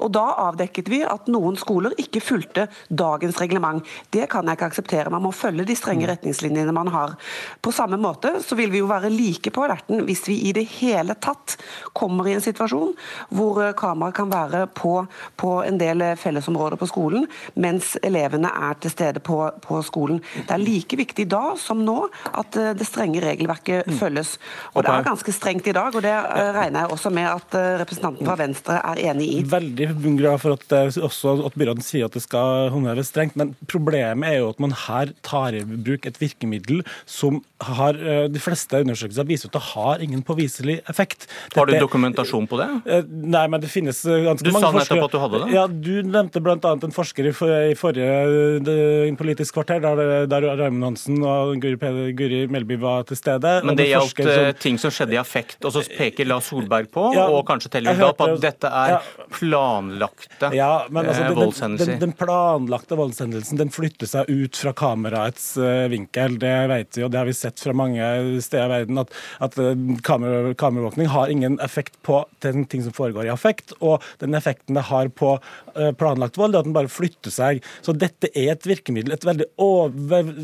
og 0.00 0.10
Da 0.14 0.24
avdekket 0.48 0.88
vi 0.90 1.00
at 1.06 1.28
noen 1.30 1.56
skoler 1.60 1.94
ikke 2.00 2.22
fulgte 2.24 2.66
dagens 2.88 3.38
reglement. 3.40 3.84
Det 4.12 4.26
kan 4.32 4.48
jeg 4.48 4.58
ikke 4.58 4.70
akseptere. 4.70 5.12
Man 5.12 5.24
må 5.24 5.32
følge 5.34 5.66
de 5.68 5.76
strenge 5.78 6.08
retningslinjene 6.10 6.74
man 6.74 6.90
har. 6.92 7.16
På 7.62 7.72
samme 7.74 7.98
måte 8.00 8.32
så 8.44 8.56
vil 8.58 8.72
vi 8.72 8.80
jo 8.82 8.88
være 8.90 9.12
like 9.12 9.52
på 9.54 9.64
alerten 9.66 10.04
hvis 10.08 10.24
vi 10.28 10.38
i 10.48 10.54
det 10.56 10.66
hele 10.78 11.16
tatt 11.20 11.56
kommer 11.96 12.28
i 12.28 12.34
en 12.36 12.44
situasjon 12.44 12.94
hvor 13.34 13.60
eh, 13.62 13.74
kamera 13.78 14.14
kan 14.16 14.30
være 14.32 14.64
på, 14.76 14.94
på 15.40 15.52
en 15.66 15.78
del 15.80 16.04
eh, 16.04 16.16
fellesområder 16.18 16.80
på 16.80 16.88
skolen, 16.90 17.26
mens 17.60 17.94
elevene 18.02 18.50
er 18.50 18.78
til 18.80 18.94
stede 18.94 19.22
på, 19.24 19.38
på, 19.64 19.80
skolen. 19.86 20.20
Det 20.46 20.54
er 20.54 20.62
like 20.62 20.98
viktig 20.98 21.26
da 21.30 21.54
som 21.60 21.84
nå 21.84 21.98
at 22.30 22.56
eh, 22.58 22.72
det 22.78 22.88
strenge 22.88 23.22
regelverket 23.24 23.88
mm. 23.88 23.98
følges. 24.00 24.36
Og 24.74 24.84
Det 24.84 24.94
er 24.94 25.06
ganske 25.06 25.34
strengt 25.34 25.68
i 25.70 25.76
dag, 25.76 25.94
og 25.94 26.04
det 26.04 26.14
regner 26.56 26.84
jeg 26.84 26.94
også 26.94 27.12
med 27.14 27.28
at 27.28 27.56
representanten 27.82 28.26
fra 28.26 28.36
Venstre 28.40 28.80
er 28.80 29.02
enig 29.10 29.28
i 29.36 29.40
veldig 29.50 29.88
glad 30.18 30.40
for 30.42 30.56
at, 30.56 30.64
det, 30.70 30.98
også, 31.02 31.36
at 31.48 31.56
byråden 31.58 31.84
sier 31.84 32.08
at 32.08 32.16
det 32.16 32.22
skal 32.24 32.70
håndheves 32.74 33.10
strengt, 33.12 33.36
men 33.38 33.54
problemet 33.70 34.28
er 34.28 34.40
jo 34.40 34.50
at 34.54 34.60
man 34.62 34.74
her 34.86 35.14
tar 35.26 35.56
i 35.56 35.62
bruk 35.64 36.06
et 36.08 36.20
virkemiddel 36.20 36.84
som 37.08 37.40
har 37.60 37.96
eh, 37.98 38.26
De 38.32 38.40
fleste 38.40 38.78
undersøkelser 38.80 39.26
viser 39.28 39.50
at 39.50 39.56
det 39.58 39.62
har 39.74 40.02
ingen 40.04 40.22
påviselig 40.24 40.78
effekt. 40.88 41.26
Dette, 41.26 41.58
har 41.58 41.68
du 41.68 41.74
dokumentasjon 41.76 42.46
på 42.48 42.56
det? 42.60 42.68
Eh, 42.88 43.04
nei, 43.10 43.44
men 43.52 43.60
det 43.62 43.68
finnes 43.72 44.00
eh, 44.06 44.22
ganske 44.24 44.46
du 44.46 44.52
mange 44.54 44.70
forskere. 44.78 44.80
Du 44.80 44.88
sa 44.88 44.94
nettopp 44.94 45.08
at 45.08 45.14
du 45.14 45.20
hadde 45.24 45.42
det? 45.42 45.50
Ja, 45.56 45.66
Du 45.68 46.10
nevnte 46.14 46.42
bl.a. 46.44 46.72
en 46.72 46.94
forsker 46.94 47.28
i, 47.30 47.34
i 47.72 47.76
forrige 47.78 49.18
Politisk 49.20 49.58
kvarter, 49.58 49.82
der, 49.82 50.24
der 50.30 50.46
Raymond 50.56 50.86
Hansen 50.86 51.20
og 51.26 51.60
Guri, 51.60 51.76
Guri, 52.16 52.40
Melby 52.50 52.78
var 52.80 53.04
til 53.08 53.18
stede. 53.18 53.58
Men 53.66 53.76
det 53.76 53.90
gjaldt 53.90 54.22
som, 54.24 54.60
ting 54.62 54.78
som 54.80 54.92
skjedde 54.94 55.16
i 55.16 55.20
affekt, 55.20 55.58
og 55.66 55.74
så 55.74 55.82
peker 55.84 56.28
La 56.28 56.38
Solberg 56.44 56.88
på, 56.94 57.10
ja, 57.16 57.26
og 57.28 57.44
kanskje 57.48 57.72
Tellevik 57.76 58.16
på 58.16 58.28
at 58.30 58.40
dette 58.42 58.70
er 58.70 58.94
ja, 58.96 59.00
planlagte 59.40 60.50
ja, 60.52 60.86
men 60.90 61.08
altså, 61.08 61.22
den, 61.24 61.36
voldshendelser. 61.38 61.92
Den, 61.92 62.00
den, 62.02 62.12
planlagte 62.18 62.96
voldshendelsen 62.98 63.60
den 63.60 63.72
flytter 63.72 64.08
seg 64.10 64.28
ut 64.28 64.58
fra 64.60 64.72
kameraets 64.76 65.46
uh, 65.60 65.86
vinkel. 65.92 66.36
Det 66.40 66.52
vet 66.70 66.98
vi, 66.98 67.04
og 67.06 67.12
det 67.12 67.20
har 67.22 67.28
vi 67.28 67.36
sett 67.36 67.62
fra 67.62 67.74
mange 67.76 68.04
steder 68.44 68.68
i 68.68 68.74
verden. 68.74 69.00
At, 69.00 69.14
at 69.46 69.56
uh, 69.60 69.72
kamer, 70.06 70.52
kameraovervåkning 70.60 71.10
har 71.14 71.32
ingen 71.32 71.56
effekt 71.64 71.96
på 72.06 72.22
den 72.44 72.66
ting 72.70 72.84
som 72.84 72.94
foregår 72.96 73.30
i 73.30 73.32
affekt. 73.32 73.72
Og 73.80 74.04
den 74.20 74.36
effekten 74.36 74.76
det 74.76 74.86
har 74.90 75.08
på 75.08 75.36
uh, 75.38 75.90
planlagt 75.96 76.38
vold, 76.40 76.54
er 76.54 76.62
at 76.62 76.68
den 76.68 76.76
bare 76.76 76.92
flytter 76.92 77.34
seg. 77.34 77.64
Så 77.86 77.96
dette 77.96 78.32
er 78.34 78.52
et 78.54 78.68
virkemiddel, 78.68 79.16
et 79.16 79.28
veldig 79.28 79.48
over, 79.60 80.34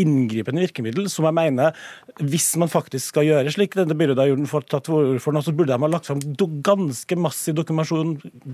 inngripende 0.00 0.64
virkemiddel, 0.64 1.10
som 1.12 1.28
jeg 1.28 1.38
mener, 1.42 1.76
hvis 2.22 2.52
man 2.60 2.70
faktisk 2.70 3.12
skal 3.12 3.26
gjøre 3.26 3.52
slik 3.52 3.74
denne 3.76 3.96
byrådet 3.98 4.22
har 4.22 4.30
gjort 4.30 4.50
for, 4.50 4.66
tatt 4.70 4.88
for 4.88 5.34
nå, 5.34 5.42
så 5.42 5.54
burde 5.54 5.74
de 5.74 5.82
ha 5.82 5.90
lagt 5.90 6.08
fram 6.08 6.22
ganske 6.64 7.18
massiv 7.18 7.56
dokumentasjon 7.58 8.03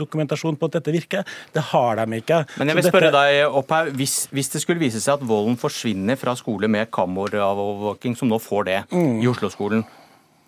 dokumentasjon 0.02 0.58
på 0.60 0.70
at 0.70 0.78
dette 0.78 0.94
virker. 0.94 1.26
Det 1.54 1.64
har 1.72 2.00
de 2.00 2.20
ikke. 2.20 2.42
Men 2.60 2.72
jeg 2.72 2.80
vil 2.80 2.88
spørre 2.88 3.12
deg 3.14 3.58
opp 3.60 3.74
her, 3.74 3.92
hvis, 3.96 4.16
hvis, 4.34 4.52
det 4.54 4.62
skulle 4.64 4.82
vise 4.82 5.02
seg 5.02 5.18
at 5.18 5.26
volden 5.26 5.58
forsvinner 5.60 6.18
fra 6.20 6.36
skole 6.38 6.70
med 6.70 6.90
kameraovervåking, 6.94 8.16
som 8.18 8.30
nå 8.30 8.40
får 8.42 8.68
det 8.70 8.78
mm. 8.90 9.18
i 9.22 9.30
Oslo-skolen, 9.30 9.84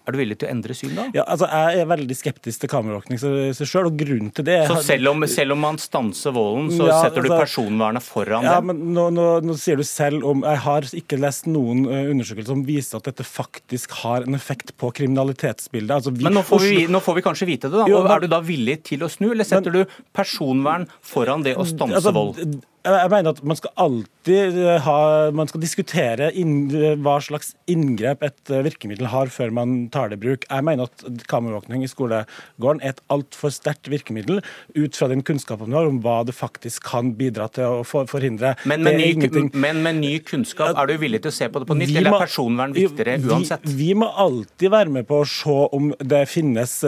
er 0.02 0.14
du 0.14 0.18
villig 0.18 0.36
til 0.40 0.48
å 0.48 0.50
endre 0.50 0.74
syn 0.74 0.94
da? 0.96 1.04
Ja, 1.14 1.24
altså 1.30 1.46
Jeg 1.46 1.82
er 1.82 1.88
veldig 1.90 2.16
skeptisk 2.18 2.64
til 2.64 2.70
seg 2.72 3.68
sjøl, 3.68 3.88
og 3.90 3.98
grunnen 4.00 4.32
til 4.34 4.46
det 4.48 4.58
Så 4.70 4.80
selv 4.86 5.12
om, 5.12 5.26
selv 5.30 5.54
om 5.54 5.62
man 5.62 5.78
stanser 5.82 6.34
volden, 6.34 6.72
så 6.74 6.88
ja, 6.88 6.98
setter 7.04 7.22
du 7.22 7.30
altså, 7.30 7.40
personvernet 7.44 8.06
foran 8.06 8.46
ja, 8.46 8.56
det? 8.58 8.70
Men 8.70 8.82
nå, 8.96 9.06
nå, 9.14 9.26
nå, 9.46 9.56
sier 9.60 9.78
du 9.78 9.86
selv 9.86 10.26
om 10.28 10.42
Jeg 10.46 10.62
har 10.66 10.88
ikke 11.02 11.20
lest 11.22 11.46
noen 11.50 11.84
undersøkelser 11.86 12.50
som 12.50 12.64
viser 12.66 12.98
at 12.98 13.12
dette 13.12 13.26
faktisk 13.26 13.94
har 14.02 14.26
en 14.26 14.38
effekt 14.38 14.74
på 14.80 14.90
kriminalitetsbildet. 14.96 15.94
Altså, 16.00 16.12
vi, 16.14 16.26
men 16.26 16.36
nå 16.36 16.42
får, 16.46 16.66
vi, 16.66 16.82
nå 16.90 17.02
får, 17.02 17.18
vi, 17.18 17.24
kanskje 17.28 17.48
vite 17.48 17.70
det, 17.70 17.78
da. 17.78 17.86
Jo, 17.90 18.02
er 18.02 18.24
du 18.24 18.28
da 18.32 18.42
villig 18.44 18.80
til 18.88 19.06
å 19.06 19.10
snu, 19.12 19.30
eller 19.32 19.46
setter 19.46 19.74
men, 19.74 19.86
du 19.86 19.96
personvern 20.16 20.88
foran 21.06 21.46
det 21.46 21.54
å 21.54 21.66
stanse 21.68 22.00
altså, 22.02 22.14
vold? 22.16 22.62
Jeg 22.82 23.10
mener 23.12 23.30
at 23.30 23.42
man 23.46 23.58
skal 23.58 23.70
alltid 23.78 24.21
eh, 24.30 24.78
ha, 24.84 24.98
man 25.34 25.48
skal 25.50 25.62
diskutere 25.62 26.28
inn, 26.38 26.70
hva 27.02 27.16
slags 27.24 27.52
inngrep 27.70 28.22
et 28.26 28.52
eh, 28.52 28.62
virkemiddel 28.66 29.08
har 29.12 29.32
før 29.32 29.52
man 29.54 29.88
tar 29.92 30.12
det 30.12 30.20
i 30.20 30.22
bruk. 30.22 30.46
Jeg 30.46 30.66
mener 30.66 30.90
at 30.90 31.24
kameraovervåkning 31.30 31.82
i 31.82 31.90
skolegården 31.90 32.82
er 32.82 32.94
et 32.94 33.02
altfor 33.12 33.52
sterkt 33.54 33.90
virkemiddel 33.92 34.42
ut 34.76 34.98
fra 34.98 35.08
den 35.10 35.24
kunnskapen 35.26 35.72
vi 35.72 35.78
har 35.78 35.90
om 35.90 36.00
hva 36.04 36.20
det 36.28 36.36
faktisk 36.36 36.86
kan 36.92 37.12
bidra 37.18 37.48
til 37.52 37.80
å 37.80 37.82
forhindre. 37.84 38.54
Men 38.68 38.86
med, 38.86 39.00
ny, 39.00 39.48
men 39.52 39.82
med, 39.84 40.00
ny, 40.00 40.12
kunnskap, 40.26 40.76
er 40.78 40.92
du 40.92 40.94
villig 41.02 41.22
til 41.24 41.32
å 41.32 41.36
se 41.36 41.50
på 41.50 41.62
det 41.62 41.70
på 41.70 41.78
nytt, 41.78 41.94
eller 41.96 42.14
er 42.14 42.24
personvern 42.26 42.76
viktigere 42.76 43.18
uansett? 43.26 43.66
Vi, 43.66 43.78
vi, 43.82 43.98
må 43.98 44.10
alltid 44.22 44.72
være 44.72 44.94
med 45.00 45.08
på 45.08 45.22
å 45.22 45.28
se 45.28 45.58
om 45.74 45.90
det 45.98 46.22
finnes, 46.30 46.78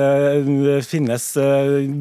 finnes 0.89 1.29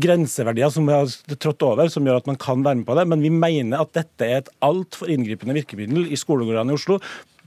grenseverdier 0.04 0.72
som 0.74 0.88
vi 0.88 0.96
har 0.96 1.36
trådt 1.36 1.66
over, 1.66 1.92
som 1.92 2.06
gjør 2.08 2.22
at 2.22 2.30
man 2.30 2.40
kan 2.40 2.64
være 2.66 2.82
med 2.82 2.88
på 2.88 2.98
det, 3.00 3.08
men 3.10 3.24
vi 3.26 3.34
mener 3.34 3.84
at 3.84 3.94
dette 3.98 4.30
er 4.30 4.44
et 4.44 4.54
altfor 4.64 5.10
inngripende 5.12 5.23
virkemiddel 5.28 6.10
i 6.12 6.20
skolegårdene 6.20 6.74
i 6.74 6.80
Oslo 6.80 7.00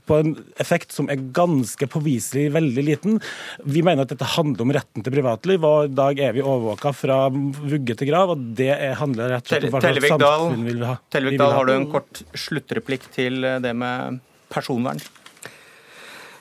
på 0.07 0.19
en 0.21 0.33
effekt 0.61 0.95
som 0.95 1.09
er 1.11 1.19
ganske 1.35 1.87
påviselig 1.91 2.47
veldig 2.55 2.85
liten. 2.89 3.19
Vi 3.67 3.83
mener 3.85 4.05
at 4.05 4.13
dette 4.13 4.29
handler 4.37 4.63
om 4.63 4.73
retten 4.77 5.03
til 5.03 5.15
privatliv, 5.17 5.67
og 5.67 5.89
i 5.89 5.95
dag 5.97 6.21
er 6.29 6.37
vi 6.37 6.45
overvåka 6.45 6.93
fra 6.95 7.19
vugge 7.33 7.97
til 7.99 8.11
grav. 8.11 8.31
og 8.35 8.47
Det 8.57 8.71
handler 9.01 9.35
rett 9.35 9.47
og 9.47 9.53
slett 9.53 9.67
om 9.67 9.75
hva 9.75 9.83
slags 9.83 10.09
samfunn 10.13 10.63
vi 10.63 10.73
vil 10.77 10.87
ha. 10.87 10.97
Tellevik 11.13 11.43
Dahl, 11.43 11.55
har 11.59 11.67
du 11.69 11.75
en 11.75 11.89
kort 11.91 12.23
sluttreplikk 12.47 13.09
til 13.15 13.43
det 13.63 13.75
med 13.75 14.21
personvern? 14.53 15.03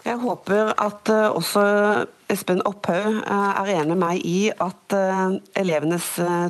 Jeg 0.06 0.20
håper 0.22 0.70
at 0.78 1.10
eh, 1.10 1.34
også 1.34 1.62
Espen 2.30 2.60
Opphaug 2.66 3.16
eh, 3.20 3.48
er 3.58 3.70
enig 3.72 3.94
med 3.94 3.98
meg 3.98 4.22
i 4.26 4.50
at 4.50 4.94
eh, 4.94 5.38
elevenes 5.58 6.06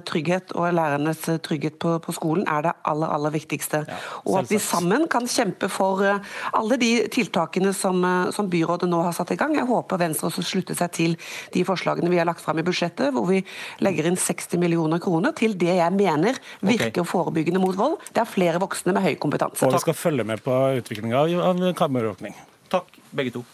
trygghet 0.08 0.52
og 0.56 0.74
lærernes 0.76 1.22
trygghet 1.44 1.78
på, 1.80 1.94
på 2.04 2.14
skolen 2.16 2.44
er 2.52 2.66
det 2.66 2.74
aller, 2.90 3.12
aller 3.16 3.32
viktigste. 3.32 3.80
Ja, 3.88 4.00
og 4.24 4.40
at 4.42 4.50
vi 4.52 4.60
sammen 4.60 5.06
kan 5.12 5.28
kjempe 5.30 5.70
for 5.72 6.02
alle 6.04 6.78
de 6.80 6.90
tiltakene 7.12 7.72
som, 7.76 8.04
som, 8.36 8.50
byrådet 8.52 8.88
nå 8.90 9.00
har 9.06 9.16
satt 9.16 9.32
i 9.32 9.38
gang. 9.40 9.56
Jeg 9.56 9.68
håper 9.68 10.02
Venstre 10.04 10.28
også 10.28 10.44
slutter 10.44 10.76
seg 10.76 10.92
til 10.96 11.16
de 11.54 11.64
forslagene 11.66 12.12
vi 12.12 12.20
har 12.20 12.28
lagt 12.28 12.44
fram 12.44 12.60
i 12.60 12.64
budsjettet, 12.66 13.08
hvor 13.16 13.28
vi 13.30 13.40
legger 13.84 14.10
inn 14.10 14.20
60 14.20 14.60
millioner 14.60 15.00
kroner 15.02 15.32
til 15.36 15.56
det 15.56 15.78
jeg 15.78 15.96
mener 15.96 16.36
virker 16.60 16.92
okay. 16.92 17.08
forebyggende 17.08 17.62
mot 17.62 17.76
vold. 17.78 17.96
Det 18.12 18.20
er 18.24 18.28
flere 18.28 18.60
voksne 18.60 18.96
med 18.96 19.08
høy 19.08 19.16
kompetanse. 19.20 19.64
Og 19.64 19.78
vi 19.78 19.86
skal 19.88 19.98
følge 19.98 20.28
med 20.28 20.44
på 20.44 20.60
utviklinga 20.82 21.24
av 21.24 21.64
kammeråpning. 21.80 22.36
Takk, 22.72 22.98
begge 23.14 23.34
to. 23.36 23.44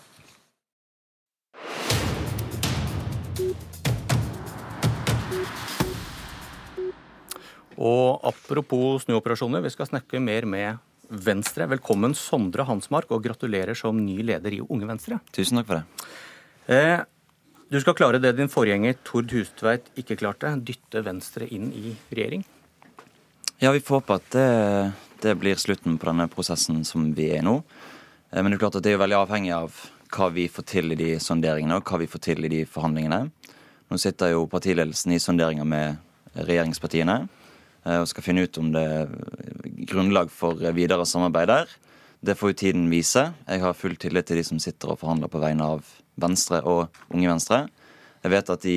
Og 7.82 8.22
apropos 8.28 9.02
snuoperasjoner, 9.04 9.62
vi 9.64 9.72
skal 9.74 9.88
snakke 9.90 10.20
mer 10.22 10.46
med 10.48 10.80
Venstre. 11.12 11.66
Velkommen 11.68 12.14
Sondre 12.16 12.64
Hansmark, 12.68 13.10
og 13.12 13.24
gratulerer 13.24 13.76
som 13.76 13.98
ny 14.00 14.20
leder 14.24 14.54
i 14.54 14.60
Unge 14.62 14.88
Venstre. 14.88 15.18
Tusen 15.34 15.58
takk 15.58 15.68
for 15.68 15.80
det. 15.80 16.08
Eh, 16.72 17.00
du 17.72 17.80
skal 17.82 17.96
klare 17.98 18.20
det 18.22 18.34
din 18.38 18.52
forgjenger 18.52 18.98
Tord 19.04 19.32
Hustveit 19.34 19.88
ikke 19.98 20.18
klarte, 20.20 20.54
dytte 20.60 21.02
Venstre 21.04 21.48
inn 21.48 21.72
i 21.72 21.96
regjering? 22.12 22.44
Ja, 23.62 23.72
vi 23.72 23.82
får 23.82 24.00
håpe 24.00 24.18
at 24.20 24.30
det, 24.34 24.48
det 25.24 25.34
blir 25.40 25.60
slutten 25.60 25.98
på 25.98 26.08
denne 26.08 26.28
prosessen 26.32 26.84
som 26.88 27.10
vi 27.16 27.28
er 27.32 27.42
i 27.42 27.46
nå. 27.46 27.58
Eh, 28.32 28.40
men 28.42 28.50
det 28.50 28.58
er 28.58 28.64
klart 28.64 28.80
at 28.80 28.86
det 28.86 28.94
er 28.96 29.02
veldig 29.02 29.20
avhengig 29.20 29.52
av 29.56 29.76
hva 30.12 30.28
vi 30.32 30.48
får 30.52 30.66
til 30.68 30.92
i 30.92 30.98
de 30.98 31.12
sonderingene 31.22 31.78
og 31.78 31.88
hva 31.88 32.00
vi 32.02 32.10
får 32.10 32.24
til 32.28 32.44
i 32.44 32.52
de 32.52 32.64
forhandlingene. 32.68 33.26
Nå 33.92 34.00
sitter 34.00 34.34
jo 34.34 34.48
partiledelsen 34.50 35.12
i 35.12 35.20
sonderinger 35.20 35.68
med 35.68 36.00
regjeringspartiene. 36.36 37.22
Eh, 37.84 38.00
og 38.00 38.08
skal 38.10 38.26
finne 38.26 38.46
ut 38.46 38.58
om 38.60 38.72
det 38.74 38.82
er 38.82 39.14
grunnlag 39.92 40.32
for 40.32 40.60
videre 40.76 41.06
samarbeid 41.08 41.52
der. 41.52 41.78
Det 42.22 42.36
får 42.38 42.52
jo 42.52 42.60
tiden 42.60 42.90
vise. 42.92 43.32
Jeg 43.48 43.64
har 43.64 43.74
full 43.74 43.96
tillit 43.98 44.28
til 44.30 44.38
de 44.38 44.44
som 44.46 44.60
sitter 44.62 44.92
og 44.92 45.00
forhandler 45.00 45.30
på 45.32 45.40
vegne 45.42 45.66
av 45.74 45.88
Venstre 46.22 46.60
og 46.68 47.00
Unge 47.10 47.32
Venstre. 47.32 47.64
Jeg 48.22 48.30
vet 48.30 48.52
at 48.54 48.62
de 48.62 48.76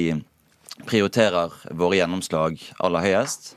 prioriterer 0.90 1.54
våre 1.78 2.00
gjennomslag 2.00 2.58
aller 2.84 3.06
høyest. 3.06 3.54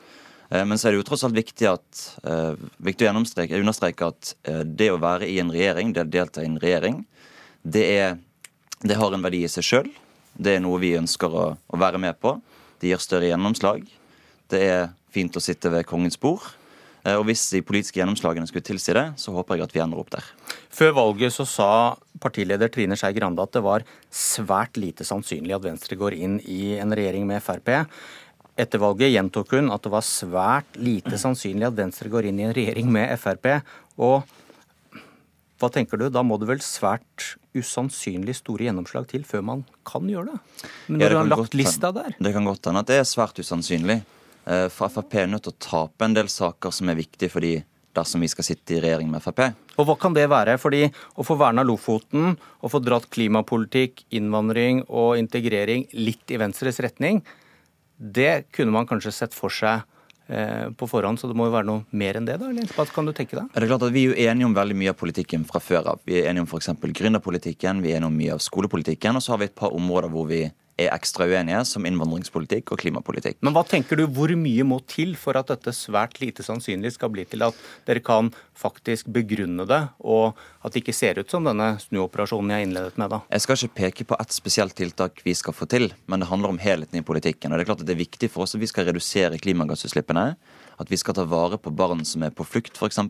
Eh, 0.51 0.65
men 0.65 0.79
så 0.79 0.89
er 0.89 0.95
det 0.95 1.03
jo 1.03 1.07
tross 1.11 1.25
alt 1.29 1.37
viktig, 1.37 1.69
at, 1.71 2.03
eh, 2.25 2.59
viktig 2.89 3.09
å 3.09 3.15
understreke 3.15 4.09
at 4.09 4.35
det 4.65 4.91
å 4.93 5.01
være 5.01 5.29
i 5.29 5.39
en 5.43 5.53
regjering, 5.53 5.93
det 5.93 6.07
å 6.07 6.11
delta 6.11 6.43
i 6.43 6.51
en 6.51 6.61
regjering, 6.61 7.03
det, 7.65 7.85
er, 7.99 8.19
det 8.81 8.97
har 8.97 9.15
en 9.15 9.25
verdi 9.25 9.45
i 9.45 9.51
seg 9.53 9.67
sjøl. 9.67 9.91
Det 10.39 10.57
er 10.57 10.63
noe 10.63 10.79
vi 10.81 10.97
ønsker 10.99 11.33
å, 11.35 11.47
å 11.57 11.81
være 11.81 11.99
med 11.99 12.19
på. 12.23 12.37
Det 12.79 12.93
gir 12.93 13.03
større 13.03 13.31
gjennomslag. 13.31 13.83
Det 14.49 14.63
er 14.63 14.89
fint 15.13 15.35
å 15.37 15.43
sitte 15.43 15.71
ved 15.73 15.87
kongens 15.89 16.19
bord. 16.21 16.45
Eh, 17.05 17.17
og 17.17 17.27
Hvis 17.29 17.47
de 17.53 17.63
politiske 17.65 18.01
gjennomslagene 18.01 18.49
skulle 18.49 18.67
tilsi 18.67 18.95
det, 18.97 19.07
så 19.21 19.35
håper 19.35 19.59
jeg 19.59 19.69
at 19.69 19.75
vi 19.75 19.83
ender 19.85 20.01
opp 20.01 20.13
der. 20.15 20.27
Før 20.75 20.95
valget 20.99 21.35
så 21.35 21.47
sa 21.49 21.71
partileder 22.23 22.71
Trine 22.73 22.99
Skei 22.99 23.15
Grande 23.17 23.43
at 23.45 23.55
det 23.55 23.65
var 23.65 23.87
svært 24.11 24.79
lite 24.81 25.07
sannsynlig 25.07 25.57
at 25.57 25.67
Venstre 25.67 25.99
går 25.99 26.17
inn 26.19 26.39
i 26.45 26.79
en 26.79 26.95
regjering 26.95 27.27
med 27.29 27.43
Frp. 27.45 27.71
Etter 28.59 28.83
valget 28.83 29.13
gjentok 29.13 29.55
hun 29.55 29.71
at 29.71 29.85
det 29.85 29.93
var 29.93 30.03
svært 30.07 30.79
lite 30.83 31.19
sannsynlig 31.21 31.69
at 31.69 31.77
Venstre 31.79 32.11
går 32.11 32.27
inn 32.31 32.41
i 32.41 32.49
en 32.49 32.57
regjering 32.57 32.91
med 32.91 33.13
Frp. 33.21 33.47
Og 34.03 34.27
hva 35.59 35.71
tenker 35.75 35.99
du, 35.99 36.09
da 36.11 36.25
må 36.27 36.39
det 36.39 36.49
vel 36.51 36.61
svært 36.63 37.37
usannsynlig 37.59 38.37
store 38.39 38.69
gjennomslag 38.69 39.09
til 39.11 39.25
før 39.27 39.43
man 39.47 39.65
kan 39.87 40.07
gjøre 40.11 40.35
det? 40.35 40.69
Men 40.87 41.01
når 41.01 41.07
ja, 41.07 41.11
du 41.11 41.19
har 41.21 41.33
lagt 41.33 41.57
lista 41.59 41.91
der? 41.95 42.15
Det 42.19 42.35
kan 42.35 42.47
godt 42.47 42.71
hende 42.71 42.83
at 42.83 42.91
det 42.91 43.01
er 43.01 43.09
svært 43.09 43.39
usannsynlig. 43.39 44.01
Eh, 44.47 44.67
for 44.75 44.91
Frp 44.91 45.19
er 45.23 45.31
nødt 45.31 45.47
til 45.47 45.55
å 45.55 45.63
tape 45.63 46.07
en 46.07 46.19
del 46.19 46.31
saker 46.31 46.75
som 46.75 46.91
er 46.91 46.99
viktige 46.99 47.31
for 47.31 47.47
de 47.47 47.61
dersom 47.99 48.23
vi 48.23 48.31
skal 48.31 48.47
sitte 48.47 48.77
i 48.77 48.83
regjering 48.83 49.11
med 49.11 49.23
Frp. 49.25 49.49
Og 49.79 49.87
Hva 49.89 49.97
kan 49.99 50.15
det 50.15 50.29
være? 50.31 50.59
Fordi 50.61 50.87
Å 50.91 51.27
få 51.27 51.39
verna 51.39 51.65
Lofoten, 51.67 52.37
å 52.63 52.71
få 52.71 52.83
dratt 52.83 53.09
klimapolitikk, 53.15 54.05
innvandring 54.15 54.85
og 54.89 55.19
integrering 55.19 55.87
litt 55.95 56.31
i 56.31 56.39
Venstres 56.41 56.81
retning, 56.85 57.23
det 57.99 58.49
kunne 58.55 58.75
man 58.75 58.87
kanskje 58.87 59.13
sett 59.15 59.35
for 59.35 59.53
seg 59.53 59.83
eh, 60.31 60.71
på 60.71 60.89
forhånd, 60.91 61.19
så 61.19 61.31
det 61.31 61.37
må 61.39 61.49
jo 61.49 61.55
være 61.57 61.67
noe 61.67 61.83
mer 61.91 62.19
enn 62.19 62.29
det? 62.29 62.39
da, 62.39 62.51
eller? 62.53 62.71
Hva 62.77 62.87
kan 62.95 63.09
du 63.09 63.13
tenke 63.17 63.37
deg? 63.39 63.51
Det 63.55 63.65
er 63.65 63.71
klart 63.73 63.89
at 63.89 63.95
Vi 63.95 64.05
er 64.07 64.13
jo 64.13 64.31
enige 64.31 64.49
om 64.49 64.55
veldig 64.57 64.79
mye 64.79 64.95
av 64.95 65.01
politikken 65.01 65.47
fra 65.49 65.63
før 65.63 65.93
av. 65.95 66.05
Vi 66.07 66.21
er 66.21 66.31
enige 66.31 66.47
om 66.47 66.51
f.eks. 66.51 66.71
gründerpolitikken, 67.01 67.83
vi 67.83 67.93
er 67.93 67.99
enige 67.99 68.13
om 68.13 68.19
mye 68.23 68.39
av 68.39 68.45
skolepolitikken, 68.45 69.19
og 69.19 69.25
så 69.25 69.35
har 69.35 69.43
vi 69.43 69.51
et 69.51 69.59
par 69.59 69.75
områder 69.75 70.15
hvor 70.15 70.29
vi 70.31 70.45
er 70.79 70.93
ekstra 70.95 71.27
uenige, 71.29 71.61
som 71.69 71.87
innvandringspolitikk 71.89 72.73
og 72.73 72.83
klimapolitikk. 72.83 73.39
Men 73.45 73.55
hva 73.57 73.65
tenker 73.67 73.99
du, 73.99 74.05
hvor 74.07 74.33
mye 74.39 74.67
må 74.67 74.81
til 74.91 75.15
for 75.19 75.39
at 75.39 75.51
dette 75.51 75.75
svært 75.75 76.21
lite 76.23 76.47
sannsynlig 76.47 76.95
skal 76.95 77.13
bli 77.15 77.27
til 77.29 77.45
at 77.47 77.59
dere 77.89 78.03
kan 78.05 78.31
faktisk 78.59 79.11
begrunne 79.15 79.67
det, 79.69 79.81
og 80.01 80.39
at 80.63 80.75
det 80.75 80.83
ikke 80.83 80.97
ser 80.97 81.21
ut 81.21 81.31
som 81.31 81.47
denne 81.47 81.75
snuoperasjonen 81.83 82.55
jeg 82.55 82.69
innledet 82.69 83.01
med? 83.01 83.11
da? 83.15 83.21
Jeg 83.35 83.45
skal 83.45 83.59
ikke 83.59 83.81
peke 83.83 84.09
på 84.13 84.19
ett 84.23 84.35
spesielt 84.35 84.77
tiltak 84.79 85.23
vi 85.27 85.35
skal 85.39 85.57
få 85.57 85.69
til, 85.71 85.91
men 86.07 86.23
det 86.23 86.31
handler 86.31 86.55
om 86.55 86.63
helheten 86.63 87.01
i 87.01 87.07
politikken. 87.07 87.53
Og 87.53 87.59
det 87.59 87.67
er 87.67 87.73
klart 87.73 87.85
at 87.85 87.91
det 87.91 87.97
er 87.97 88.05
viktig 88.05 88.31
for 88.33 88.47
oss 88.47 88.57
at 88.57 88.63
vi 88.63 88.71
skal 88.71 88.89
redusere 88.91 89.41
klimagassutslippene 89.43 90.33
at 90.79 90.91
vi 90.91 90.99
skal 91.01 91.17
ta 91.19 91.25
vare 91.29 91.59
på 91.61 91.73
barn 91.75 92.05
som 92.09 92.25
er 92.27 92.35
på 92.35 92.47
flukt, 92.47 92.79
f.eks. 92.79 93.01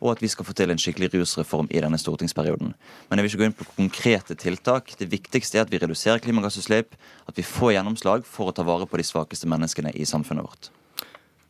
Og 0.00 0.12
at 0.12 0.22
vi 0.22 0.30
skal 0.32 0.46
få 0.48 0.54
til 0.56 0.72
en 0.72 0.80
skikkelig 0.80 1.12
rusreform 1.14 1.68
i 1.70 1.80
denne 1.84 2.00
stortingsperioden. 2.00 2.74
Men 3.08 3.20
jeg 3.20 3.24
vil 3.24 3.32
ikke 3.32 3.42
gå 3.42 3.50
inn 3.50 3.58
på 3.58 3.68
konkrete 3.76 4.36
tiltak. 4.40 4.94
Det 5.00 5.10
viktigste 5.12 5.60
er 5.60 5.66
at 5.66 5.72
vi 5.72 5.80
reduserer 5.82 6.22
klimagassutslipp, 6.24 6.96
at 7.28 7.36
vi 7.38 7.46
får 7.46 7.76
gjennomslag 7.78 8.24
for 8.28 8.50
å 8.50 8.56
ta 8.56 8.66
vare 8.66 8.88
på 8.88 9.00
de 9.00 9.06
svakeste 9.06 9.50
menneskene 9.50 9.94
i 9.94 10.08
samfunnet 10.08 10.48
vårt. 10.48 10.72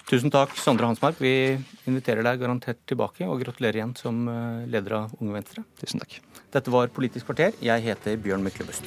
Tusen 0.05 0.29
takk, 0.29 0.53
Sondre 0.61 0.85
Hansmark. 0.85 1.17
Vi 1.17 1.57
inviterer 1.89 2.27
deg 2.27 2.43
garantert 2.43 2.83
tilbake, 2.89 3.25
og 3.25 3.41
gratulerer 3.41 3.81
igjen 3.81 3.97
som 3.97 4.27
eh, 4.29 4.67
leder 4.69 4.99
av 4.99 5.17
Unge 5.17 5.39
Venstre. 5.39 5.65
Tusen 5.81 6.03
takk. 6.03 6.19
Dette 6.53 6.73
var 6.75 6.93
Politisk 6.93 7.31
kvarter. 7.31 7.57
Jeg 7.65 7.87
heter 7.89 8.21
Bjørn 8.21 8.45
Myklebust. 8.45 8.85